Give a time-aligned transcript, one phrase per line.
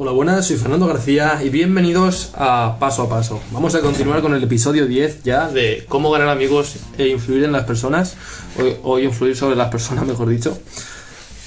[0.00, 3.42] Hola, buenas, soy Fernando García y bienvenidos a Paso a Paso.
[3.50, 7.50] Vamos a continuar con el episodio 10 ya de cómo ganar amigos e influir en
[7.50, 8.16] las personas,
[8.84, 10.56] o, influir sobre las personas, mejor dicho.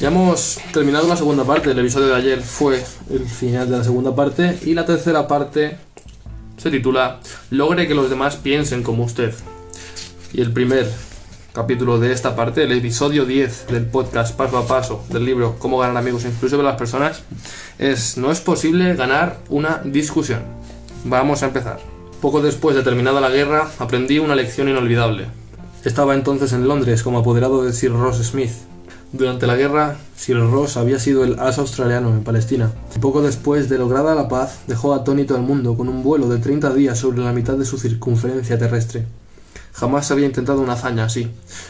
[0.01, 3.85] Ya hemos terminado la segunda parte, el episodio de ayer fue el final de la
[3.85, 5.77] segunda parte y la tercera parte
[6.57, 9.33] se titula Logre que los demás piensen como usted.
[10.33, 10.91] Y el primer
[11.53, 15.77] capítulo de esta parte, el episodio 10 del podcast Paso a Paso del libro Cómo
[15.77, 17.23] ganar amigos e influir sobre las personas,
[17.77, 20.39] es No es posible ganar una discusión.
[21.03, 21.79] Vamos a empezar.
[22.21, 25.25] Poco después de terminada la guerra, aprendí una lección inolvidable.
[25.83, 28.51] Estaba entonces en Londres como apoderado de Sir Ross Smith.
[29.11, 32.71] Durante la guerra, Sir Ross había sido el as australiano en Palestina.
[33.01, 36.73] Poco después de lograda la paz, dejó atónito al mundo con un vuelo de 30
[36.73, 39.05] días sobre la mitad de su circunferencia terrestre.
[39.73, 41.29] Jamás se había intentado una hazaña así.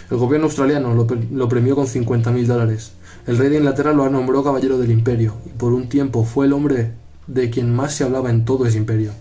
[0.09, 2.93] El gobierno australiano lo, premió con 50.000 dólares.
[3.27, 6.53] El rey de Inglaterra lo nombró caballero del imperio, y por un tiempo fue el
[6.53, 6.93] hombre
[7.27, 9.11] de quien más se hablaba en todo ese imperio.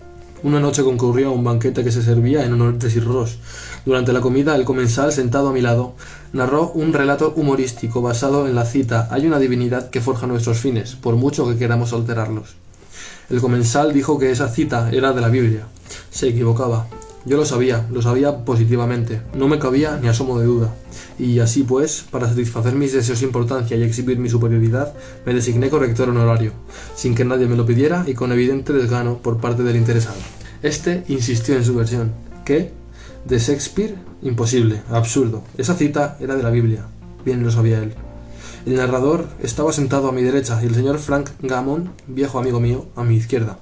[0.43, 3.37] Una noche concurrió a un banquete que se servía en honor de Sir Ross.
[3.85, 5.93] Durante la comida, el comensal, sentado a mi lado,
[6.33, 10.95] narró un relato humorístico basado en la cita Hay una divinidad que forja nuestros fines,
[10.95, 12.55] por mucho que queramos alterarlos.
[13.29, 15.67] El comensal dijo que esa cita era de la Biblia.
[16.09, 16.87] Se equivocaba.
[17.23, 20.73] Yo lo sabía, lo sabía positivamente, no me cabía ni asomo de duda.
[21.19, 25.69] Y así pues, para satisfacer mis deseos de importancia y exhibir mi superioridad, me designé
[25.69, 26.51] corrector honorario,
[26.95, 30.17] sin que nadie me lo pidiera y con evidente desgano por parte del interesado.
[30.63, 32.11] Este insistió en su versión.
[32.43, 32.71] ¿Qué?
[33.25, 33.95] ¿De Shakespeare?
[34.23, 35.43] Imposible, absurdo.
[35.59, 36.87] Esa cita era de la Biblia.
[37.23, 37.93] Bien lo sabía él.
[38.65, 42.87] El narrador estaba sentado a mi derecha y el señor Frank Gammon, viejo amigo mío,
[42.95, 43.59] a mi izquierda.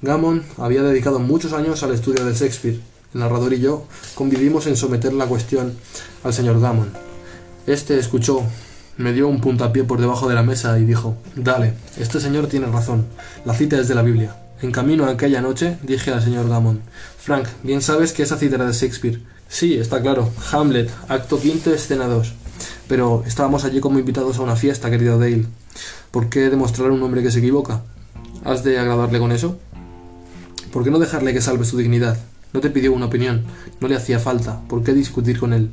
[0.00, 4.76] Gammon había dedicado muchos años al estudio de Shakespeare el narrador y yo convivimos en
[4.76, 5.74] someter la cuestión
[6.24, 6.90] al señor Gammon.
[7.66, 8.42] Este escuchó,
[8.96, 12.66] me dio un puntapié por debajo de la mesa y dijo, Dale, este señor tiene
[12.66, 13.06] razón,
[13.44, 14.36] la cita es de la Biblia.
[14.60, 16.80] En camino a aquella noche dije al señor Gammon,
[17.18, 19.20] Frank, bien sabes que esa cita era de Shakespeare.
[19.48, 22.32] Sí, está claro, Hamlet, acto quinto, escena 2.
[22.88, 25.46] Pero estábamos allí como invitados a una fiesta, querido Dale.
[26.10, 27.82] ¿Por qué demostrar a un hombre que se equivoca?
[28.44, 29.58] ¿Has de agradarle con eso?
[30.72, 32.18] ¿Por qué no dejarle que salve su dignidad?
[32.52, 33.44] No te pidió una opinión,
[33.80, 35.70] no le hacía falta, ¿por qué discutir con él?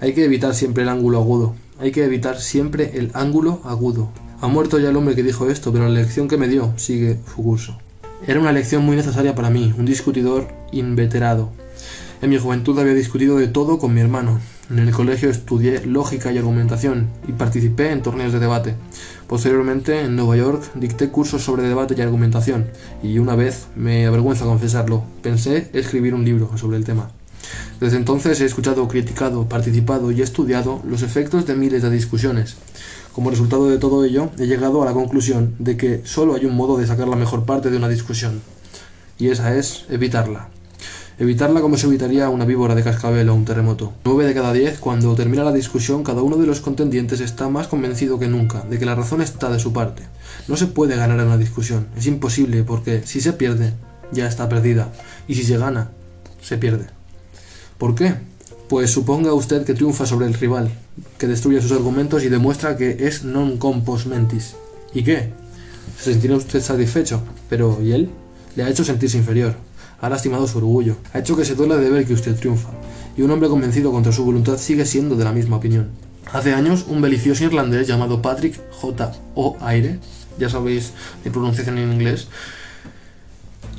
[0.00, 4.10] Hay que evitar siempre el ángulo agudo, hay que evitar siempre el ángulo agudo.
[4.40, 7.18] Ha muerto ya el hombre que dijo esto, pero la lección que me dio sigue
[7.34, 7.78] su curso.
[8.26, 11.50] Era una lección muy necesaria para mí, un discutidor inveterado.
[12.20, 14.40] En mi juventud había discutido de todo con mi hermano.
[14.70, 18.74] En el colegio estudié lógica y argumentación y participé en torneos de debate.
[19.26, 22.64] Posteriormente, en Nueva York, dicté cursos sobre debate y argumentación,
[23.02, 27.10] y una vez, me avergüenza confesarlo, pensé escribir un libro sobre el tema.
[27.78, 32.56] Desde entonces he escuchado, criticado, participado y estudiado los efectos de miles de discusiones.
[33.12, 36.56] Como resultado de todo ello, he llegado a la conclusión de que solo hay un
[36.56, 38.40] modo de sacar la mejor parte de una discusión,
[39.18, 40.53] y esa es evitarla.
[41.16, 43.92] Evitarla como se evitaría una víbora de cascabel o un terremoto.
[44.04, 47.68] 9 de cada 10, cuando termina la discusión, cada uno de los contendientes está más
[47.68, 50.02] convencido que nunca de que la razón está de su parte.
[50.48, 53.74] No se puede ganar en una discusión, es imposible porque si se pierde,
[54.10, 54.92] ya está perdida,
[55.28, 55.92] y si se gana,
[56.42, 56.86] se pierde.
[57.78, 58.14] ¿Por qué?
[58.68, 60.68] Pues suponga usted que triunfa sobre el rival,
[61.16, 64.58] que destruye sus argumentos y demuestra que es non compos mentis.
[64.92, 65.30] ¿Y qué?
[65.96, 68.10] Se sentirá usted satisfecho, pero ¿y él?
[68.56, 69.54] Le ha hecho sentirse inferior
[70.04, 72.68] ha lastimado su orgullo, ha hecho que se duela de ver que usted triunfa,
[73.16, 75.88] y un hombre convencido contra su voluntad sigue siendo de la misma opinión.
[76.30, 79.12] Hace años, un belicioso irlandés llamado Patrick J.
[79.34, 79.56] O.
[79.60, 79.98] Aire,
[80.38, 80.92] ya sabéis
[81.24, 82.28] mi pronunciación en inglés,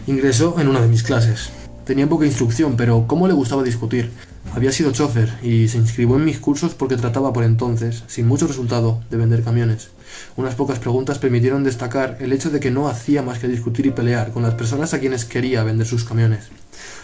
[0.08, 1.50] ingresó en una de mis clases.
[1.86, 4.10] Tenía poca instrucción, pero ¿cómo le gustaba discutir?
[4.56, 8.48] Había sido chofer y se inscribió en mis cursos porque trataba por entonces, sin mucho
[8.48, 9.90] resultado, de vender camiones.
[10.36, 13.92] Unas pocas preguntas permitieron destacar el hecho de que no hacía más que discutir y
[13.92, 16.50] pelear con las personas a quienes quería vender sus camiones.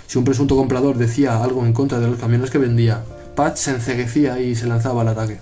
[0.07, 3.03] Si un presunto comprador decía algo en contra de los camiones que vendía,
[3.35, 5.39] Pat se enceguecía y se lanzaba al ataque.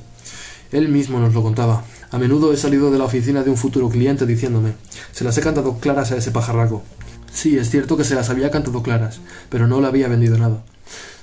[0.72, 1.84] Él mismo nos lo contaba.
[2.12, 4.74] A menudo he salido de la oficina de un futuro cliente diciéndome,
[5.12, 6.84] se las he cantado claras a ese pajarraco.
[7.32, 9.20] Sí, es cierto que se las había cantado claras,
[9.50, 10.64] pero no le había vendido nada.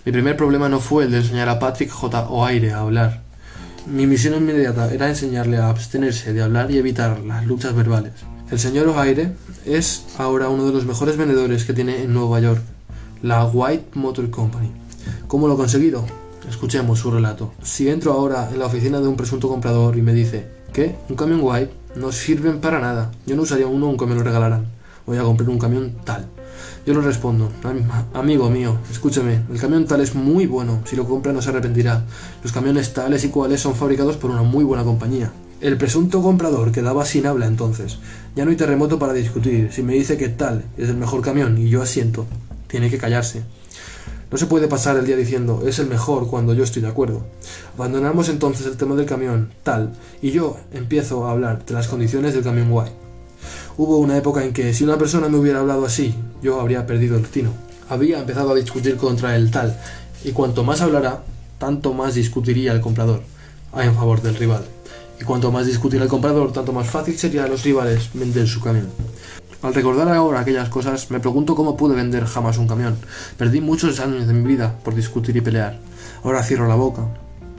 [0.04, 2.28] Mi primer problema no fue el de enseñar a Patrick J.
[2.28, 3.25] O'Aire a hablar.
[3.86, 8.14] Mi misión inmediata era enseñarle a abstenerse de hablar y evitar las luchas verbales.
[8.50, 9.32] El señor O'Aire
[9.64, 12.60] es ahora uno de los mejores vendedores que tiene en Nueva York,
[13.22, 14.72] la White Motor Company.
[15.28, 16.04] ¿Cómo lo ha conseguido?
[16.48, 17.52] Escuchemos su relato.
[17.62, 20.96] Si entro ahora en la oficina de un presunto comprador y me dice, ¿qué?
[21.08, 21.72] ¿Un camión White?
[21.94, 23.12] No sirven para nada.
[23.24, 24.66] Yo no usaría uno aunque me lo regalaran.
[25.06, 26.26] Voy a comprar un camión tal.
[26.86, 27.50] Yo le respondo,
[28.14, 32.04] amigo mío, escúcheme, el camión tal es muy bueno, si lo compra no se arrepentirá.
[32.42, 35.32] Los camiones tales y cuales son fabricados por una muy buena compañía.
[35.60, 37.98] El presunto comprador quedaba sin habla entonces.
[38.34, 39.72] Ya no hay terremoto para discutir.
[39.72, 42.26] Si me dice que tal es el mejor camión y yo asiento,
[42.68, 43.42] tiene que callarse.
[44.30, 47.24] No se puede pasar el día diciendo es el mejor cuando yo estoy de acuerdo.
[47.76, 52.34] Abandonamos entonces el tema del camión tal y yo empiezo a hablar de las condiciones
[52.34, 53.05] del camión guay.
[53.78, 57.18] Hubo una época en que si una persona me hubiera hablado así, yo habría perdido
[57.18, 57.50] el tino.
[57.90, 59.78] Había empezado a discutir contra el tal
[60.24, 61.22] y cuanto más hablara,
[61.58, 63.22] tanto más discutiría el comprador
[63.76, 64.64] en favor del rival.
[65.20, 68.62] Y cuanto más discutiera el comprador, tanto más fácil sería a los rivales vender su
[68.62, 68.88] camión.
[69.60, 72.96] Al recordar ahora aquellas cosas, me pregunto cómo pude vender jamás un camión.
[73.36, 75.78] Perdí muchos años de mi vida por discutir y pelear.
[76.24, 77.02] Ahora cierro la boca.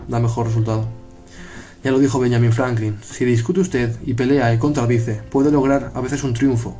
[0.08, 0.97] Da mejor resultado.
[1.83, 6.01] Ya lo dijo Benjamin Franklin, si discute usted y pelea y contradice, puede lograr a
[6.01, 6.75] veces un triunfo,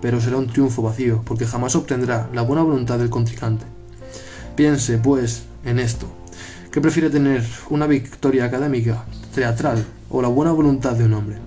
[0.00, 3.66] pero será un triunfo vacío, porque jamás obtendrá la buena voluntad del contrincante.
[4.56, 6.08] Piense, pues, en esto.
[6.72, 9.04] ¿Qué prefiere tener una victoria académica,
[9.34, 11.38] teatral o la buena voluntad de un hombre?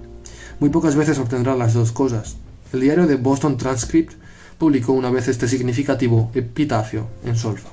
[0.60, 2.38] Muy pocas veces obtendrá las dos cosas.
[2.72, 4.14] El diario de Boston Transcript
[4.58, 7.70] publicó una vez este significativo epitafio en solfa.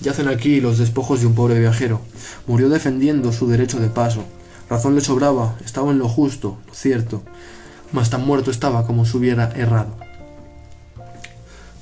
[0.00, 2.00] Yacen aquí los despojos de un pobre viajero.
[2.46, 4.24] Murió defendiendo su derecho de paso.
[4.68, 7.22] Razón le sobraba, estaba en lo justo, cierto,
[7.92, 9.96] mas tan muerto estaba como si hubiera errado.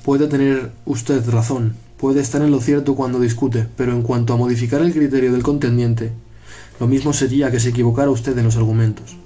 [0.03, 4.37] Puede tener usted razón, puede estar en lo cierto cuando discute, pero en cuanto a
[4.37, 6.11] modificar el criterio del contendiente,
[6.79, 9.17] lo mismo sería que se equivocara usted en los argumentos.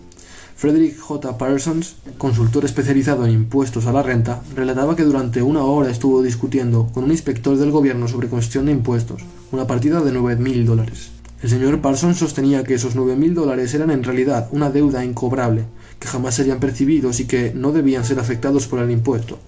[0.56, 1.38] Frederick J.
[1.38, 6.88] Parsons, consultor especializado en impuestos a la renta, relataba que durante una hora estuvo discutiendo
[6.94, 9.22] con un inspector del gobierno sobre cuestión de impuestos,
[9.52, 11.19] una partida de 9.000 dólares.
[11.42, 15.66] El señor Parsons sostenía que esos 9.000 dólares eran en realidad una deuda incobrable,
[16.00, 19.40] que jamás serían percibidos y que no debían ser afectados por el impuesto.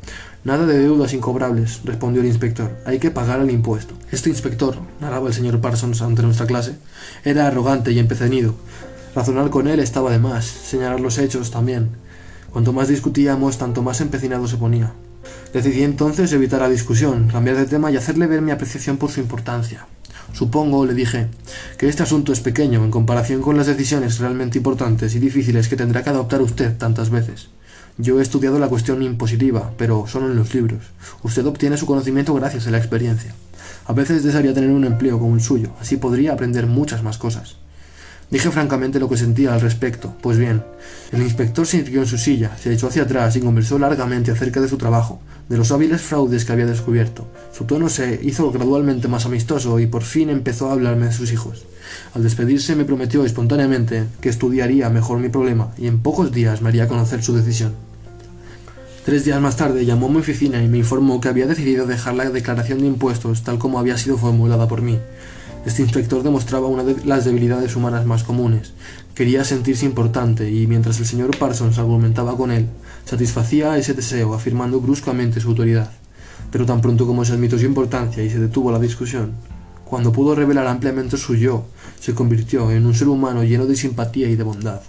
[0.44, 2.72] Nada de deudas incobrables, respondió el inspector.
[2.86, 3.94] Hay que pagar el impuesto.
[4.12, 6.76] Este inspector, narraba el señor Parsons ante nuestra clase,
[7.26, 8.56] era arrogante y empecenido,
[9.14, 11.90] Razonar con él estaba de más, señalar los hechos también.
[12.52, 14.94] Cuanto más discutíamos, tanto más empecinado se ponía.
[15.54, 19.20] Decidí entonces evitar la discusión, cambiar de tema y hacerle ver mi apreciación por su
[19.20, 19.86] importancia.
[20.34, 21.28] Supongo, le dije,
[21.78, 25.76] que este asunto es pequeño en comparación con las decisiones realmente importantes y difíciles que
[25.76, 27.50] tendrá que adoptar usted tantas veces.
[27.98, 30.80] Yo he estudiado la cuestión impositiva, pero solo en los libros.
[31.24, 33.36] Usted obtiene su conocimiento gracias a la experiencia.
[33.86, 37.58] A veces desearía tener un empleo como el suyo, así podría aprender muchas más cosas.
[38.32, 40.16] Dije francamente lo que sentía al respecto.
[40.22, 40.64] Pues bien,
[41.12, 44.62] el inspector se irguió en su silla, se echó hacia atrás y conversó largamente acerca
[44.62, 45.20] de su trabajo,
[45.50, 47.28] de los hábiles fraudes que había descubierto.
[47.52, 51.34] Su tono se hizo gradualmente más amistoso y por fin empezó a hablarme de sus
[51.34, 51.66] hijos.
[52.16, 56.70] Al despedirse me prometió espontáneamente que estudiaría mejor mi problema y en pocos días me
[56.70, 57.74] haría conocer su decisión.
[59.04, 62.14] Tres días más tarde llamó a mi oficina y me informó que había decidido dejar
[62.14, 65.00] la declaración de impuestos tal como había sido formulada por mí.
[65.66, 68.74] Este inspector demostraba una de las debilidades humanas más comunes.
[69.14, 72.68] Quería sentirse importante y mientras el señor Parsons argumentaba con él,
[73.06, 75.92] satisfacía ese deseo afirmando bruscamente su autoridad.
[76.52, 79.34] Pero tan pronto como se admitió su importancia y se detuvo la discusión,
[79.86, 81.66] cuando pudo revelar ampliamente su yo,
[82.00, 84.82] se convirtió en un ser humano lleno de simpatía y de bondad.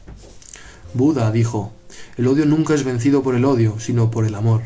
[0.95, 1.73] Buda dijo,
[2.17, 4.63] el odio nunca es vencido por el odio, sino por el amor.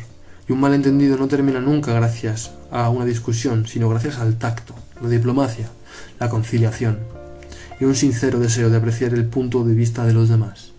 [0.47, 5.09] Y un malentendido no termina nunca gracias a una discusión, sino gracias al tacto, la
[5.09, 5.69] diplomacia,
[6.19, 6.99] la conciliación
[7.79, 10.71] y un sincero deseo de apreciar el punto de vista de los demás.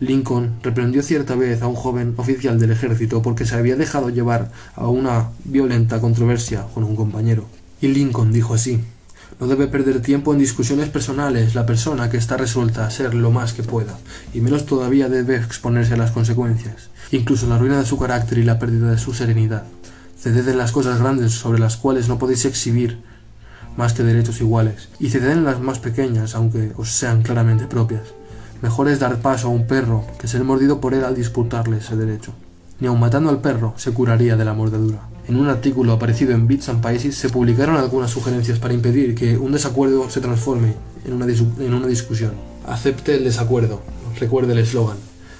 [0.00, 4.50] Lincoln reprendió cierta vez a un joven oficial del ejército porque se había dejado llevar
[4.74, 7.46] a una violenta controversia con un compañero.
[7.80, 8.80] Y Lincoln dijo así
[9.40, 13.32] no debe perder tiempo en discusiones personales la persona que está resuelta a ser lo
[13.32, 13.98] más que pueda,
[14.32, 18.44] y menos todavía debe exponerse a las consecuencias, incluso la ruina de su carácter y
[18.44, 19.64] la pérdida de su serenidad.
[20.16, 23.00] Ceded en las cosas grandes sobre las cuales no podéis exhibir
[23.76, 28.14] más que derechos iguales, y ceded en las más pequeñas, aunque os sean claramente propias.
[28.62, 31.96] Mejor es dar paso a un perro que ser mordido por él al disputarle ese
[31.96, 32.32] derecho.
[32.80, 35.08] Ni aun matando al perro se curaría de la mordedura.
[35.26, 39.38] En un artículo aparecido en Bits and Pieces se publicaron algunas sugerencias para impedir que
[39.38, 42.32] un desacuerdo se transforme en una, en una discusión.
[42.66, 43.82] Acepte el desacuerdo.
[44.18, 44.96] Recuerde el eslogan.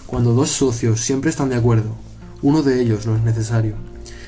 [0.06, 1.94] Cuando dos socios siempre están de acuerdo,
[2.42, 3.74] uno de ellos no es necesario.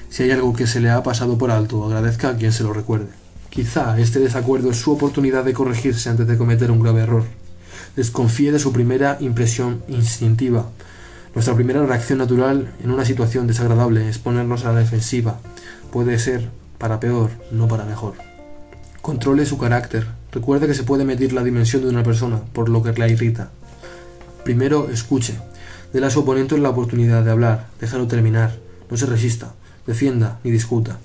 [0.08, 2.72] Si hay algo que se le ha pasado por alto, agradezca a quien se lo
[2.72, 3.25] recuerde.
[3.56, 7.24] Quizá este desacuerdo es su oportunidad de corregirse antes de cometer un grave error.
[7.96, 10.66] Desconfíe de su primera impresión instintiva.
[11.34, 15.40] Nuestra primera reacción natural en una situación desagradable es ponernos a la defensiva.
[15.90, 18.16] Puede ser para peor, no para mejor.
[19.00, 20.06] Controle su carácter.
[20.32, 23.52] Recuerde que se puede medir la dimensión de una persona por lo que la irrita.
[24.44, 25.38] Primero, escuche.
[25.94, 27.68] Dele a su oponente la oportunidad de hablar.
[27.80, 28.54] Déjalo terminar.
[28.90, 29.54] No se resista.
[29.86, 30.98] Defienda ni discuta.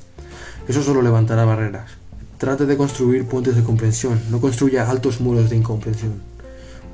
[0.68, 2.01] Eso solo levantará barreras.
[2.42, 6.14] Trate de construir puentes de comprensión, no construya altos muros de incomprensión.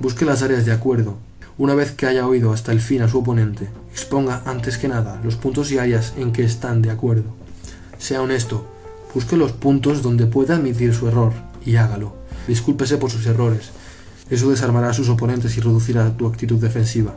[0.01, 1.15] Busque las áreas de acuerdo.
[1.57, 5.21] Una vez que haya oído hasta el fin a su oponente, exponga antes que nada
[5.23, 7.33] los puntos y áreas en que están de acuerdo.
[7.97, 8.67] Sea honesto,
[9.13, 11.31] busque los puntos donde pueda admitir su error
[11.65, 12.13] y hágalo.
[12.45, 13.69] Discúlpese por sus errores.
[14.29, 17.15] Eso desarmará a sus oponentes y reducirá tu actitud defensiva.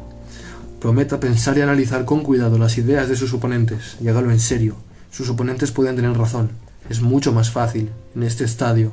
[0.79, 4.77] Prometa pensar y analizar con cuidado las ideas de sus oponentes y hágalo en serio.
[5.11, 6.70] Sus oponentes pueden tener razón.
[6.89, 8.93] Es mucho más fácil, en este estadio,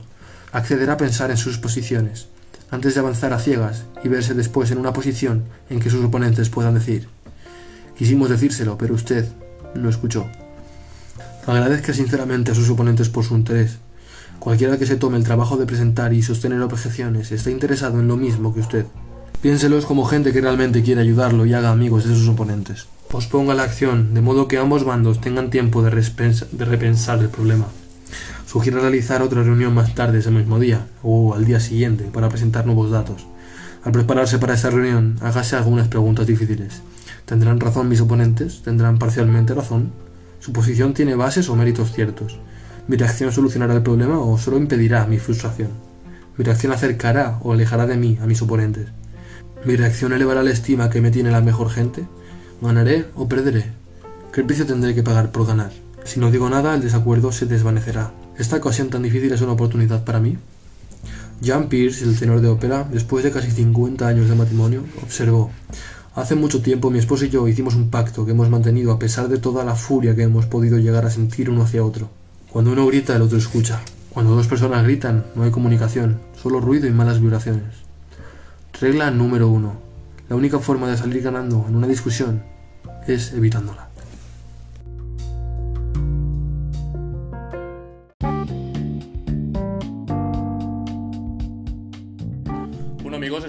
[0.51, 2.27] acceder a pensar en sus posiciones
[2.70, 6.50] antes de avanzar a ciegas y verse después en una posición en que sus oponentes
[6.50, 7.08] puedan decir,
[7.98, 9.27] quisimos decírselo, pero usted
[9.75, 10.27] no escuchó.
[11.46, 13.77] Agradezca sinceramente a sus oponentes por su interés.
[14.39, 18.17] Cualquiera que se tome el trabajo de presentar y sostener objeciones está interesado en lo
[18.17, 18.86] mismo que usted.
[19.41, 22.88] Piénselos como gente que realmente quiere ayudarlo y haga amigos de sus oponentes.
[23.10, 25.91] Posponga la acción, de modo que ambos bandos tengan tiempo de,
[26.51, 27.67] de repensar el problema.
[28.45, 32.65] Sugiere realizar otra reunión más tarde ese mismo día o al día siguiente para presentar
[32.65, 33.27] nuevos datos.
[33.83, 36.81] Al prepararse para esa reunión, hágase algunas preguntas difíciles.
[37.25, 38.61] ¿Tendrán razón mis oponentes?
[38.61, 39.91] ¿Tendrán parcialmente razón?
[40.39, 42.39] ¿Su posición tiene bases o méritos ciertos?
[42.87, 45.69] ¿Mi reacción solucionará el problema o solo impedirá mi frustración?
[46.37, 48.87] ¿Mi reacción acercará o alejará de mí a mis oponentes?
[49.65, 52.05] ¿Mi reacción elevará la estima que me tiene la mejor gente?
[52.61, 53.65] ¿Ganaré o perderé?
[54.31, 55.87] ¿Qué precio tendré que pagar por ganar?
[56.07, 58.13] Si no digo nada, el desacuerdo se desvanecerá.
[58.37, 60.37] ¿Esta ocasión tan difícil es una oportunidad para mí?
[61.41, 65.51] Jean Pierce, el tenor de ópera, después de casi 50 años de matrimonio, observó
[66.15, 69.27] Hace mucho tiempo mi esposo y yo hicimos un pacto que hemos mantenido a pesar
[69.27, 72.09] de toda la furia que hemos podido llegar a sentir uno hacia otro.
[72.53, 73.81] Cuando uno grita, el otro escucha.
[74.09, 77.75] Cuando dos personas gritan, no hay comunicación, solo ruido y malas vibraciones.
[78.79, 79.73] Regla número uno.
[80.29, 82.43] La única forma de salir ganando en una discusión
[83.07, 83.87] es evitándola.